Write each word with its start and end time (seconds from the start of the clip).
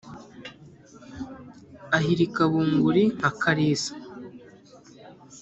Ahirika 1.97 2.41
bunguri 2.51 3.03
nka 3.17 3.31
Kalisa 3.41 3.93